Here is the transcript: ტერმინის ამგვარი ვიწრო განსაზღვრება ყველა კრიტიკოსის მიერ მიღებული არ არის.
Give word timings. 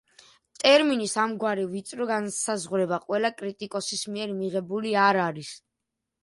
ტერმინის 0.61 1.11
ამგვარი 1.23 1.65
ვიწრო 1.73 2.07
განსაზღვრება 2.11 2.99
ყველა 3.05 3.31
კრიტიკოსის 3.43 4.03
მიერ 4.17 4.35
მიღებული 4.41 4.97
არ 5.05 5.21
არის. 5.29 5.55